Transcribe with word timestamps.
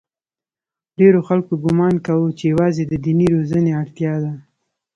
ډېرو 0.99 1.19
خلکو 1.27 1.53
ګومان 1.63 1.95
کاوه 2.05 2.29
چې 2.37 2.43
یوازې 2.53 2.83
د 2.87 2.93
دیني 3.05 3.27
روزنې 3.35 3.71
اړتیا 3.81 4.13
ده. 4.23 4.33